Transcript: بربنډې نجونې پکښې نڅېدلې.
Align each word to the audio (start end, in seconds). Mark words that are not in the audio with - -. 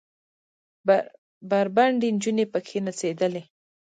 بربنډې 1.49 2.09
نجونې 2.15 2.45
پکښې 2.53 2.79
نڅېدلې. 2.87 3.41